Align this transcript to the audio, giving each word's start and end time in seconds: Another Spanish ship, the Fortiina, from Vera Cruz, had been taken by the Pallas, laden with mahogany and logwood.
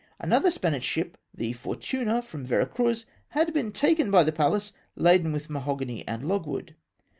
Another 0.19 0.49
Spanish 0.49 0.83
ship, 0.83 1.15
the 1.31 1.53
Fortiina, 1.53 2.23
from 2.23 2.43
Vera 2.43 2.65
Cruz, 2.65 3.05
had 3.27 3.53
been 3.53 3.71
taken 3.71 4.09
by 4.09 4.23
the 4.23 4.31
Pallas, 4.31 4.73
laden 4.95 5.31
with 5.31 5.47
mahogany 5.47 6.03
and 6.07 6.27
logwood. 6.27 6.73